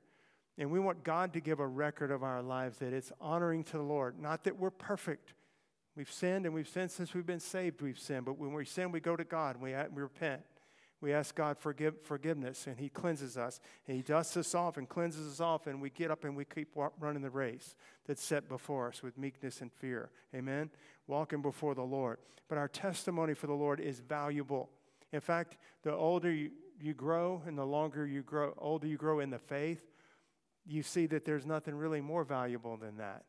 [0.58, 3.78] And we want God to give a record of our lives that it's honoring to
[3.78, 4.20] the Lord.
[4.20, 5.34] Not that we're perfect.
[5.96, 8.26] We've sinned and we've sinned since we've been saved, we've sinned.
[8.26, 10.42] But when we sin, we go to God and we, we repent
[11.02, 13.60] we ask God for forgive, forgiveness, and He cleanses us.
[13.86, 16.44] And He dusts us off and cleanses us off, and we get up and we
[16.44, 16.68] keep
[17.00, 17.74] running the race
[18.06, 20.10] that's set before us with meekness and fear.
[20.34, 20.70] Amen?
[21.08, 22.18] Walking before the Lord.
[22.48, 24.70] But our testimony for the Lord is valuable.
[25.12, 29.18] In fact, the older you, you grow and the longer you grow, older you grow
[29.18, 29.82] in the faith,
[30.64, 33.24] you see that there's nothing really more valuable than that.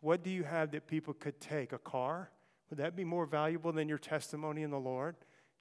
[0.00, 1.72] What do you have that people could take?
[1.72, 2.30] A car?
[2.70, 5.14] Would that be more valuable than your testimony in the Lord?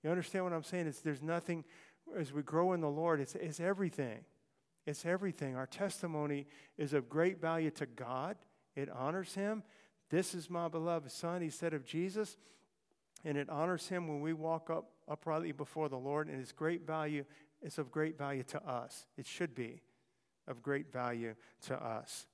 [0.04, 0.88] You understand what I'm saying?
[0.88, 1.64] It's, there's nothing,
[2.18, 4.20] as we grow in the Lord, it's, it's everything.
[4.86, 5.56] It's everything.
[5.56, 8.38] Our testimony is of great value to God,
[8.76, 9.64] it honors Him.
[10.10, 12.38] This is my beloved Son, He said of Jesus,
[13.24, 16.86] and it honors Him when we walk up uprightly before the Lord, and it's great
[16.86, 17.26] value.
[17.62, 19.06] It's of great value to us.
[19.18, 19.82] It should be
[20.48, 21.36] of great value
[21.68, 22.26] to us.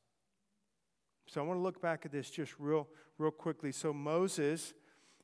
[1.27, 3.73] So I want to look back at this just real, real quickly.
[3.73, 4.73] So Moses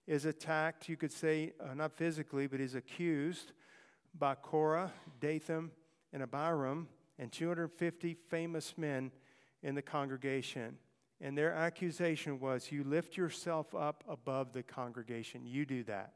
[0.07, 3.53] is attacked, you could say, uh, not physically, but is accused
[4.17, 5.71] by Korah, Dathan,
[6.11, 6.87] and Abiram,
[7.17, 9.11] and 250 famous men
[9.61, 10.77] in the congregation.
[11.21, 15.45] And their accusation was, You lift yourself up above the congregation.
[15.45, 16.13] You do that.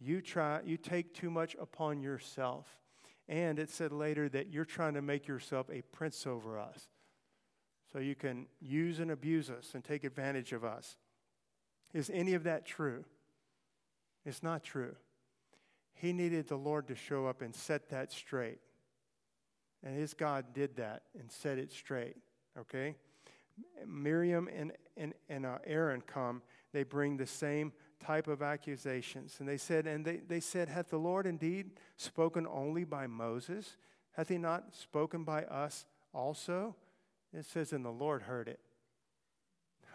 [0.00, 2.66] You try, you take too much upon yourself.
[3.28, 6.88] And it said later that you're trying to make yourself a prince over us.
[7.92, 10.96] So you can use and abuse us and take advantage of us.
[11.92, 13.04] Is any of that true?
[14.24, 14.94] It's not true.
[15.94, 18.58] He needed the Lord to show up and set that straight.
[19.84, 22.16] And his God did that and set it straight.
[22.58, 22.96] Okay?
[23.86, 26.42] Miriam and, and, and uh, Aaron come.
[26.72, 27.72] They bring the same
[28.04, 29.36] type of accusations.
[29.38, 33.76] And they said, and they, they said, Hath the Lord indeed spoken only by Moses?
[34.12, 36.76] Hath he not spoken by us also?
[37.32, 38.60] It says, and the Lord heard it.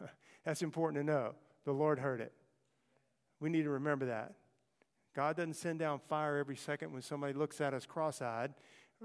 [0.45, 1.35] That's important to know.
[1.67, 2.31] The Lord heard it.
[3.41, 4.35] We need to remember that.
[5.13, 8.53] God doesn't send down fire every second when somebody looks at us cross-eyed,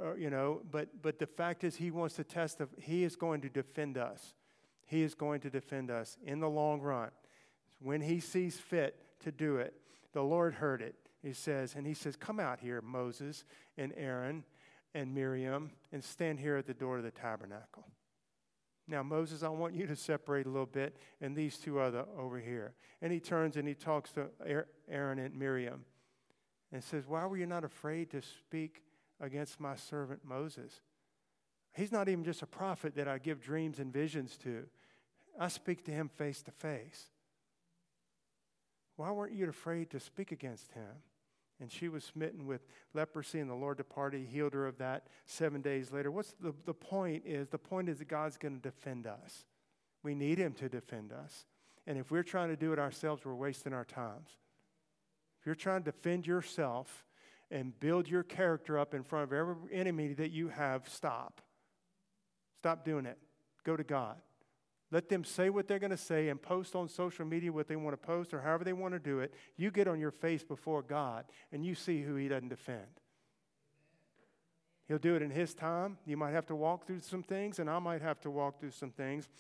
[0.00, 0.60] uh, you know.
[0.70, 2.58] But but the fact is, He wants to test.
[2.58, 4.34] The, he is going to defend us.
[4.86, 7.10] He is going to defend us in the long run
[7.80, 8.94] when He sees fit
[9.24, 9.74] to do it.
[10.12, 10.94] The Lord heard it.
[11.20, 13.42] He says, and He says, "Come out here, Moses
[13.76, 14.44] and Aaron
[14.94, 17.88] and Miriam, and stand here at the door of the tabernacle."
[18.88, 22.38] Now, Moses, I want you to separate a little bit, and these two other over
[22.38, 22.74] here.
[23.00, 24.28] And he turns and he talks to
[24.88, 25.84] Aaron and Miriam
[26.72, 28.82] and says, Why were you not afraid to speak
[29.20, 30.80] against my servant Moses?
[31.74, 34.64] He's not even just a prophet that I give dreams and visions to.
[35.38, 37.06] I speak to him face to face.
[38.96, 41.02] Why weren't you afraid to speak against him?
[41.62, 45.06] And she was smitten with leprosy, and the Lord departed, he healed her of that
[45.26, 46.10] seven days later.
[46.10, 47.50] What's the, the point is?
[47.50, 49.44] The point is that God's going to defend us.
[50.02, 51.46] We need him to defend us.
[51.86, 54.28] And if we're trying to do it ourselves, we're wasting our times.
[55.38, 57.04] If you're trying to defend yourself
[57.48, 61.42] and build your character up in front of every enemy that you have, stop.
[62.58, 63.18] Stop doing it.
[63.62, 64.16] Go to God.
[64.92, 67.76] Let them say what they're going to say and post on social media what they
[67.76, 69.32] want to post or however they want to do it.
[69.56, 73.00] You get on your face before God and you see who He doesn't defend.
[74.86, 75.96] He'll do it in His time.
[76.04, 78.72] You might have to walk through some things, and I might have to walk through
[78.72, 79.30] some things,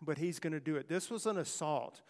[0.00, 0.88] but He's going to do it.
[0.88, 2.00] This was an assault.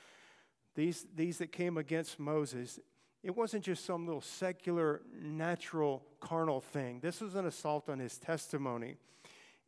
[0.75, 2.79] These, these that came against Moses,
[3.23, 7.01] it wasn't just some little secular, natural, carnal thing.
[7.01, 8.99] This was an assault on his testimony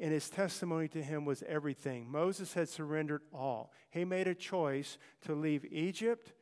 [0.00, 2.10] and his testimony to him was everything.
[2.10, 3.72] Moses had surrendered all.
[3.90, 6.32] He made a choice to leave Egypt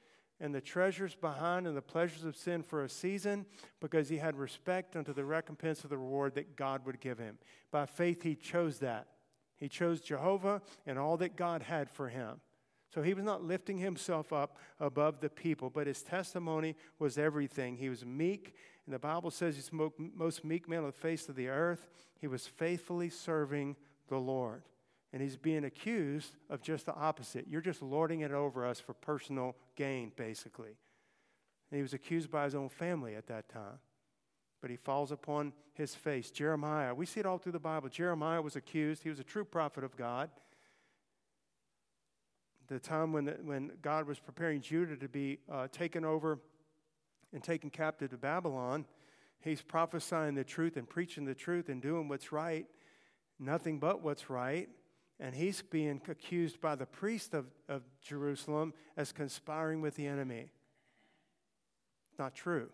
[0.41, 3.45] and the treasures behind and the pleasures of sin for a season
[3.81, 7.39] because he had respect unto the recompense of the reward that God would give him.
[7.73, 9.09] By faith, he chose that.
[9.57, 12.41] He chose Jehovah and all that God had for him.
[12.95, 17.77] So he was not lifting himself up above the people, but his testimony was everything.
[17.77, 18.55] He was meek
[18.89, 21.91] and the Bible says he's the most meek man on the face of the earth.
[22.23, 23.77] He was faithfully serving
[24.09, 24.63] the Lord.
[25.13, 27.45] And he's being accused of just the opposite.
[27.51, 30.79] You're just lording it over us for personal gain, basically.
[31.71, 33.79] And he was accused by his own family at that time.
[34.63, 36.31] But he falls upon his face.
[36.31, 37.91] Jeremiah, we see it all through the Bible.
[37.91, 39.03] Jeremiah was accused.
[39.03, 40.31] He was a true prophet of God.
[42.69, 46.39] The time when, the, when God was preparing Judah to be uh, taken over
[47.33, 48.87] and taken captive to Babylon,
[49.41, 52.67] he's prophesying the truth and preaching the truth and doing what's right,
[53.39, 54.69] nothing but what's right.
[55.21, 60.53] And he's being accused by the priest of, of Jerusalem as conspiring with the enemy.
[62.19, 62.69] Not true.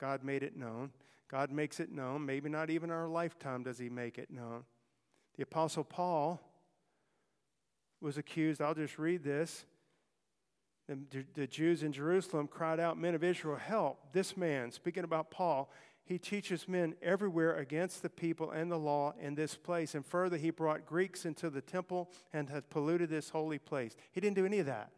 [0.00, 0.90] God made it known.
[1.30, 2.26] God makes it known.
[2.26, 4.64] Maybe not even our lifetime does he make it known.
[5.36, 6.40] The Apostle Paul
[8.00, 8.60] was accused.
[8.60, 9.64] I'll just read this.
[10.90, 14.12] The, the Jews in Jerusalem cried out, Men of Israel, help.
[14.12, 15.70] This man, speaking about Paul,
[16.04, 19.94] he teaches men everywhere against the people and the law in this place.
[19.94, 23.94] And further, he brought Greeks into the temple and had polluted this holy place.
[24.10, 24.90] He didn't do any of that.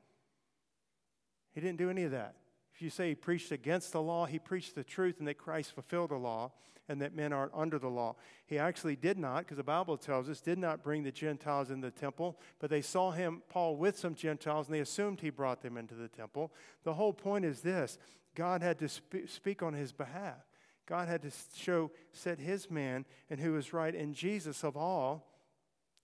[1.55, 2.37] He didn't do any of that.
[2.83, 6.11] You say he preached against the law, he preached the truth and that Christ fulfilled
[6.11, 6.53] the law
[6.89, 8.17] and that men aren't under the law.
[8.45, 11.87] He actually did not, because the Bible tells us, did not bring the Gentiles into
[11.87, 15.63] the temple, but they saw him, Paul, with some Gentiles, and they assumed he brought
[15.63, 16.53] them into the temple.
[16.83, 17.99] The whole point is this
[18.35, 20.45] God had to sp- speak on his behalf.
[20.87, 23.95] God had to show, set his man and who was right.
[23.95, 25.29] And Jesus, of all,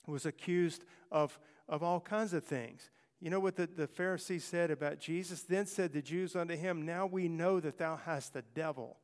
[0.07, 1.39] was accused of,
[1.69, 2.91] of all kinds of things.
[3.21, 5.43] You know what the, the Pharisees said about Jesus?
[5.43, 8.99] Then said the Jews unto him, Now we know that thou hast the devil.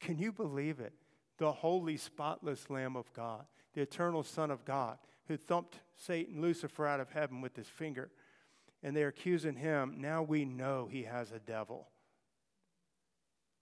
[0.00, 0.94] Can you believe it?
[1.38, 6.86] The holy, spotless Lamb of God, the eternal Son of God, who thumped Satan, Lucifer,
[6.86, 8.10] out of heaven with his finger.
[8.82, 9.96] And they're accusing him.
[9.98, 11.88] Now we know he has a devil.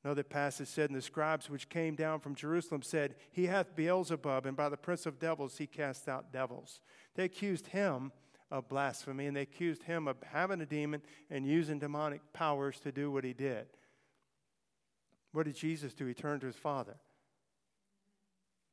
[0.04, 4.46] Another passage said, And the scribes which came down from Jerusalem said, He hath Beelzebub,
[4.46, 6.80] and by the prince of devils he cast out devils.
[7.14, 8.10] They accused him
[8.52, 12.92] of blasphemy, and they accused him of having a demon and using demonic powers to
[12.92, 13.66] do what he did.
[15.32, 16.04] What did Jesus do?
[16.04, 16.96] He turned to his Father.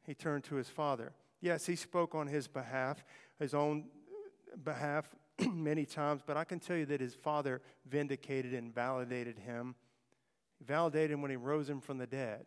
[0.05, 1.13] He turned to his Father.
[1.39, 3.05] Yes, he spoke on his behalf,
[3.39, 3.85] his own
[4.65, 5.15] behalf
[5.49, 9.75] many times, but I can tell you that his Father vindicated and validated him.
[10.57, 12.45] He validated him when he rose him from the dead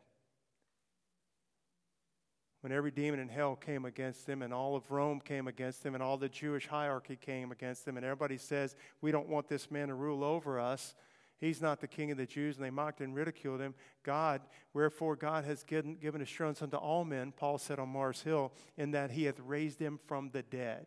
[2.62, 5.94] when every demon in hell came against them and all of Rome came against them
[5.94, 9.70] and all the Jewish hierarchy came against them and everybody says, We don't want this
[9.70, 10.94] man to rule over us.
[11.40, 13.74] He's not the king of the Jews, and they mocked and ridiculed him.
[14.04, 14.42] God,
[14.74, 18.92] wherefore God has given, given assurance unto all men, Paul said on Mars Hill, in
[18.92, 20.86] that he hath raised him from the dead.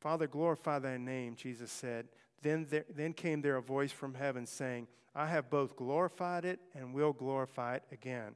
[0.00, 2.08] Father, glorify thy name, Jesus said.
[2.40, 6.60] Then, there, then came there a voice from heaven saying, I have both glorified it
[6.74, 8.34] and will glorify it again.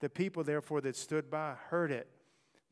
[0.00, 2.08] The people, therefore, that stood by heard it.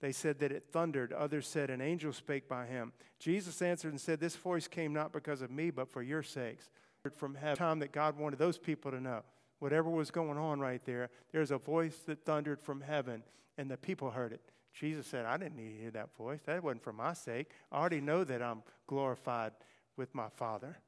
[0.01, 1.13] They said that it thundered.
[1.13, 2.93] Others said, An angel spake by him.
[3.19, 6.69] Jesus answered and said, This voice came not because of me, but for your sakes.
[7.17, 9.23] From heaven, time that God wanted those people to know.
[9.61, 13.23] Whatever was going on right there, there's a voice that thundered from heaven,
[13.57, 14.41] and the people heard it.
[14.73, 16.41] Jesus said, I didn't need to hear that voice.
[16.47, 17.51] That wasn't for my sake.
[17.71, 19.53] I already know that I'm glorified
[19.97, 20.79] with my Father.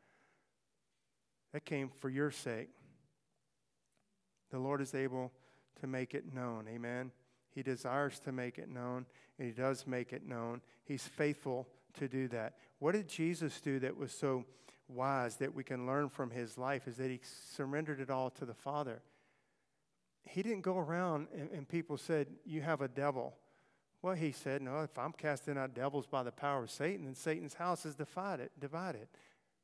[1.54, 2.68] That came for your sake.
[4.50, 5.32] The Lord is able
[5.80, 6.66] to make it known.
[6.68, 7.12] Amen.
[7.54, 9.06] He desires to make it known,
[9.38, 10.62] and He does make it known.
[10.84, 11.68] He's faithful
[12.00, 12.54] to do that.
[12.80, 14.44] What did Jesus do that was so
[14.88, 16.88] wise that we can learn from His life?
[16.88, 19.00] Is that He surrendered it all to the Father.
[20.24, 23.32] He didn't go around and, and people said, You have a devil.
[24.02, 27.14] Well, he said, No, if I'm casting out devils by the power of Satan, then
[27.14, 28.50] Satan's house is divided.
[28.58, 29.06] divided.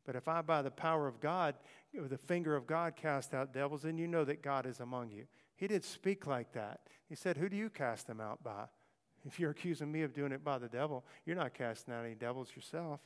[0.05, 1.55] But if I, by the power of God,
[1.93, 5.25] the finger of God, cast out devils, then you know that God is among you.
[5.57, 6.81] He did speak like that.
[7.09, 8.65] He said, Who do you cast them out by?
[9.27, 12.15] If you're accusing me of doing it by the devil, you're not casting out any
[12.15, 13.01] devils yourself.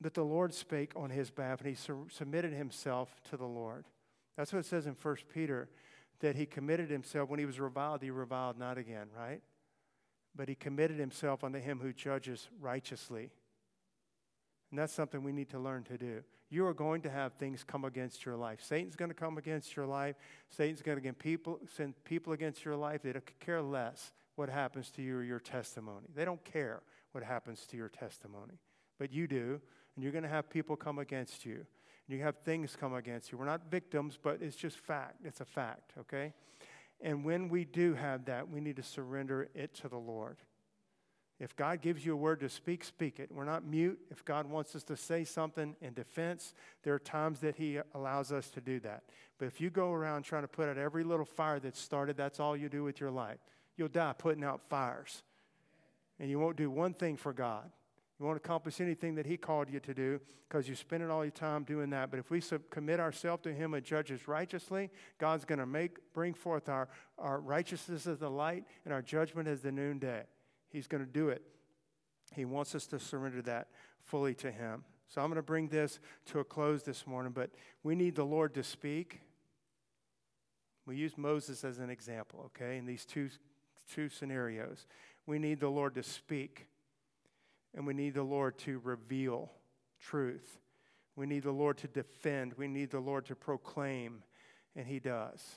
[0.00, 3.86] But the Lord spake on his behalf, and he su- submitted himself to the Lord.
[4.36, 5.68] That's what it says in 1 Peter,
[6.20, 7.28] that he committed himself.
[7.28, 9.42] When he was reviled, he reviled not again, right?
[10.34, 13.30] But he committed himself unto him who judges righteously.
[14.70, 16.22] And that's something we need to learn to do.
[16.48, 18.60] You are going to have things come against your life.
[18.62, 20.16] Satan's going to come against your life.
[20.50, 23.02] Satan's going to people, send people against your life.
[23.02, 26.06] They don't care less what happens to you or your testimony.
[26.14, 28.60] They don't care what happens to your testimony.
[28.98, 29.60] But you do,
[29.94, 31.66] and you're going to have people come against you.
[32.08, 33.38] And you have things come against you.
[33.38, 35.16] We're not victims, but it's just fact.
[35.24, 36.32] It's a fact, okay?
[37.00, 40.36] And when we do have that, we need to surrender it to the Lord.
[41.38, 43.30] If God gives you a word to speak, speak it.
[43.30, 43.98] We're not mute.
[44.10, 48.32] If God wants us to say something in defense, there are times that He allows
[48.32, 49.02] us to do that.
[49.38, 52.40] But if you go around trying to put out every little fire that's started, that's
[52.40, 53.38] all you do with your life.
[53.76, 55.22] You'll die putting out fires.
[56.18, 57.70] And you won't do one thing for God.
[58.18, 61.32] You won't accomplish anything that He called you to do because you're spending all your
[61.32, 62.10] time doing that.
[62.10, 65.66] But if we sub- commit ourselves to Him and judge us righteously, God's going to
[65.66, 70.22] make bring forth our, our righteousness as the light and our judgment as the noonday.
[70.68, 71.42] He's going to do it.
[72.34, 73.68] He wants us to surrender that
[74.02, 74.84] fully to Him.
[75.08, 77.50] So I'm going to bring this to a close this morning, but
[77.82, 79.20] we need the Lord to speak.
[80.84, 83.30] We use Moses as an example, okay, in these two,
[83.92, 84.86] two scenarios.
[85.26, 86.66] We need the Lord to speak,
[87.74, 89.52] and we need the Lord to reveal
[90.00, 90.58] truth.
[91.14, 92.54] We need the Lord to defend.
[92.54, 94.22] We need the Lord to proclaim,
[94.74, 95.56] and He does.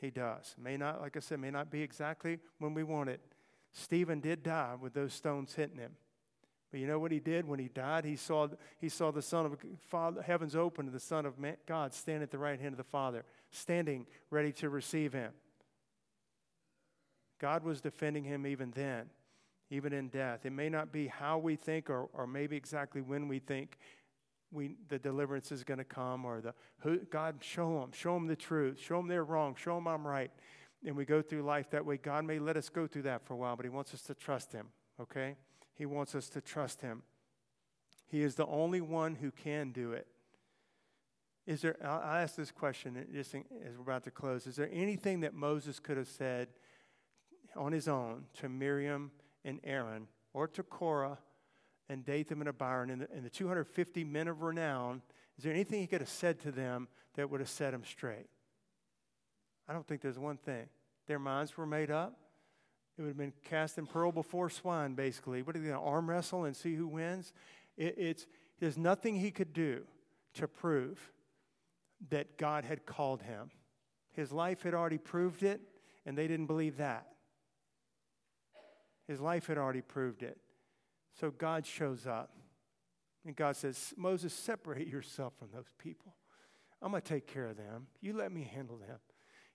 [0.00, 0.54] He does.
[0.56, 3.20] May not, like I said, may not be exactly when we want it,
[3.78, 5.92] Stephen did die with those stones hitting him.
[6.70, 8.04] But you know what he did when he died?
[8.04, 9.56] He saw, he saw the Son of
[9.88, 12.76] Father, heavens open and the Son of Man, God stand at the right hand of
[12.76, 15.32] the Father, standing ready to receive him.
[17.40, 19.06] God was defending him even then,
[19.70, 20.44] even in death.
[20.44, 23.78] It may not be how we think or, or maybe exactly when we think
[24.50, 28.26] we, the deliverance is going to come or the who, God, show them, show them
[28.26, 30.32] the truth, show them they're wrong, show them I'm right
[30.84, 33.34] and we go through life that way, God may let us go through that for
[33.34, 34.68] a while, but He wants us to trust Him,
[35.00, 35.36] okay?
[35.74, 37.02] He wants us to trust Him.
[38.06, 40.06] He is the only one who can do it.
[41.46, 43.42] Is there, I'll ask this question just as
[43.76, 44.46] we're about to close.
[44.46, 46.48] Is there anything that Moses could have said
[47.56, 49.10] on his own to Miriam
[49.44, 51.18] and Aaron or to Korah
[51.88, 55.00] and Dathan and Abiram and the, and the 250 men of renown?
[55.38, 58.26] Is there anything he could have said to them that would have set them straight?
[59.68, 60.66] I don't think there's one thing.
[61.06, 62.18] Their minds were made up.
[62.96, 65.42] It would have been cast in pearl before swine, basically.
[65.42, 67.32] What are they going to arm wrestle and see who wins?
[67.76, 68.26] It, it's,
[68.58, 69.82] there's nothing he could do
[70.34, 71.12] to prove
[72.10, 73.50] that God had called him.
[74.12, 75.60] His life had already proved it,
[76.04, 77.06] and they didn't believe that.
[79.06, 80.38] His life had already proved it.
[81.18, 82.30] So God shows up.
[83.24, 86.14] And God says, Moses, separate yourself from those people.
[86.80, 87.86] I'm going to take care of them.
[88.00, 88.98] You let me handle them.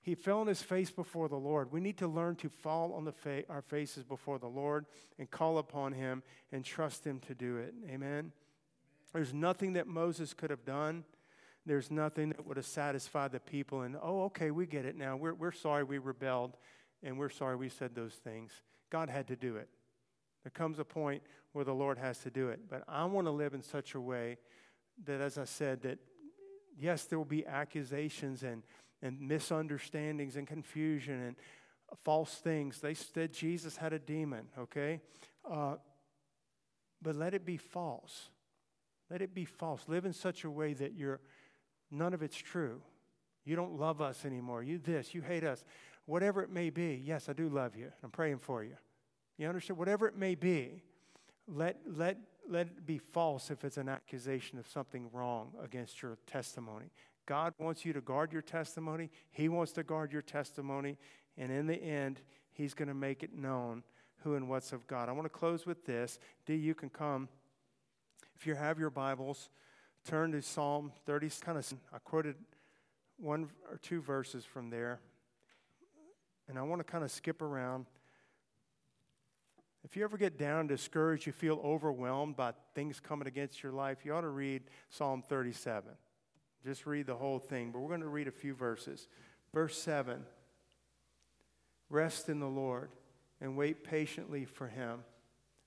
[0.04, 1.72] He fell on his face before the Lord.
[1.72, 4.86] We need to learn to fall on the fa- our faces before the Lord
[5.18, 7.74] and call upon him and trust him to do it.
[7.90, 8.34] Amen.
[9.14, 11.06] There's nothing that Moses could have done.
[11.66, 13.84] There's nothing that would have satisfied the people.
[13.84, 15.16] And, oh, okay, we get it now.
[15.16, 16.58] We're, we're sorry we rebelled
[17.02, 18.52] and we're sorry we said those things.
[18.90, 19.70] God had to do it.
[20.44, 21.24] There comes a point
[21.54, 22.60] where the Lord has to do it.
[22.70, 24.38] But I want to live in such a way
[25.06, 26.00] that, as I said, that
[26.78, 28.64] yes, there will be accusations and,
[29.04, 31.36] and misunderstandings and confusion and
[32.04, 32.80] false things.
[32.80, 35.02] They said Jesus had a demon, okay?
[35.50, 35.76] Uh,
[37.02, 38.30] but let it be false.
[39.12, 39.84] Let it be false.
[39.88, 41.20] Live in such a way that you're
[41.92, 42.82] none of it's true.
[43.46, 44.64] You don't love us anymore.
[44.64, 45.66] You this, you hate us.
[46.06, 47.92] Whatever it may be, yes, I do love you.
[48.04, 48.76] I'm praying for you.
[49.38, 49.78] You understand?
[49.78, 50.82] Whatever it may be,
[51.48, 52.18] let, let,
[52.50, 56.86] let it be false if it's an accusation of something wrong against your testimony.
[57.26, 59.10] God wants you to guard your testimony.
[59.32, 60.98] He wants to guard your testimony.
[61.38, 62.22] And in the end,
[62.52, 63.84] He's going to make it known
[64.24, 65.10] who and what's of God.
[65.10, 66.20] I want to close with this.
[66.46, 67.28] D, you can come.
[68.36, 69.50] If you have your Bibles,
[70.06, 71.30] turn to Psalm 30.
[71.42, 72.36] Kind of, I quoted
[73.18, 75.00] one or two verses from there.
[76.48, 77.86] And I want to kind of skip around.
[79.84, 84.00] If you ever get down, discouraged, you feel overwhelmed by things coming against your life,
[84.06, 85.92] you ought to read Psalm 37.
[86.64, 89.08] Just read the whole thing, but we're going to read a few verses.
[89.54, 90.24] Verse 7
[91.90, 92.90] Rest in the Lord
[93.42, 95.00] and wait patiently for him.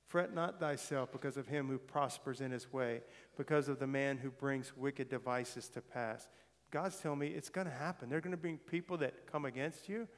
[0.07, 3.03] Fret not thyself because of him who prospers in his way,
[3.37, 6.29] because of the man who brings wicked devices to pass.
[6.71, 8.09] God's telling me it's going to happen.
[8.09, 10.09] There are going to be people that come against you.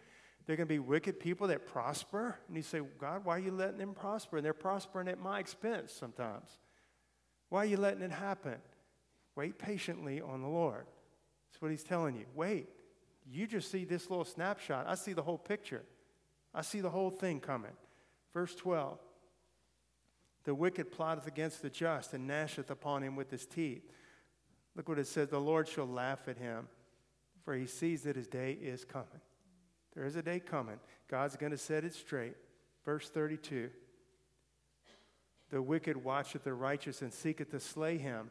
[0.46, 2.38] There are going to be wicked people that prosper.
[2.48, 4.38] And you say, God, why are you letting them prosper?
[4.38, 6.48] And they're prospering at my expense sometimes.
[7.48, 8.56] Why are you letting it happen?
[9.38, 10.84] Wait patiently on the Lord.
[11.46, 12.24] That's what he's telling you.
[12.34, 12.68] Wait.
[13.30, 14.86] You just see this little snapshot.
[14.88, 15.84] I see the whole picture.
[16.52, 17.70] I see the whole thing coming.
[18.34, 18.98] Verse 12
[20.42, 23.88] The wicked plotteth against the just and gnasheth upon him with his teeth.
[24.74, 26.66] Look what it says the Lord shall laugh at him,
[27.44, 29.20] for he sees that his day is coming.
[29.94, 30.80] There is a day coming.
[31.08, 32.34] God's going to set it straight.
[32.84, 33.70] Verse 32
[35.50, 38.30] The wicked watcheth the righteous and seeketh to slay him.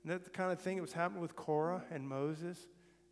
[0.00, 2.66] Isn't that the kind of thing that was happening with Korah and Moses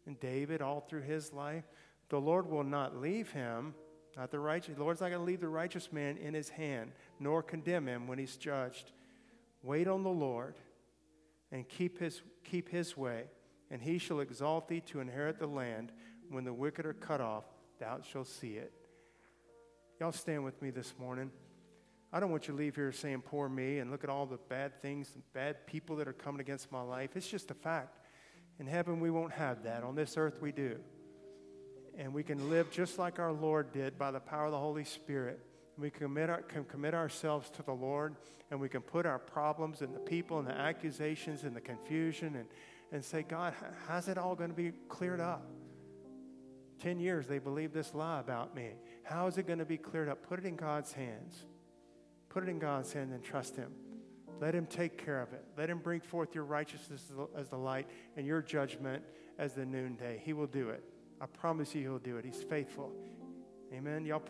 [0.06, 1.64] and David all through his life?
[2.08, 3.74] The Lord will not leave him,
[4.16, 4.76] not the righteous.
[4.76, 8.06] The Lord's not going to leave the righteous man in his hand, nor condemn him
[8.06, 8.92] when he's judged.
[9.62, 10.54] Wait on the Lord
[11.52, 13.24] and keep his, keep his way,
[13.70, 15.92] and he shall exalt thee to inherit the land
[16.30, 17.44] when the wicked are cut off,
[17.78, 18.72] thou shalt see it.
[20.00, 21.30] Y'all stand with me this morning.
[22.12, 24.38] I don't want you to leave here saying, poor me, and look at all the
[24.48, 27.10] bad things and bad people that are coming against my life.
[27.16, 27.98] It's just a fact.
[28.58, 29.84] In heaven, we won't have that.
[29.84, 30.78] On this earth, we do.
[31.98, 34.84] And we can live just like our Lord did by the power of the Holy
[34.84, 35.40] Spirit.
[35.76, 38.16] We can commit, our, can commit ourselves to the Lord,
[38.50, 42.36] and we can put our problems and the people and the accusations and the confusion
[42.36, 42.46] and,
[42.90, 43.52] and say, God,
[43.86, 45.46] how's it all going to be cleared up?
[46.80, 48.70] 10 years they believed this lie about me.
[49.02, 50.26] How is it going to be cleared up?
[50.26, 51.44] Put it in God's hands.
[52.38, 53.72] Put it in God's hand and trust Him.
[54.40, 55.44] Let Him take care of it.
[55.56, 59.02] Let Him bring forth your righteousness as the light and your judgment
[59.40, 60.22] as the noonday.
[60.24, 60.84] He will do it.
[61.20, 62.24] I promise you, He'll do it.
[62.24, 62.92] He's faithful.
[63.74, 64.04] Amen.
[64.04, 64.20] Y'all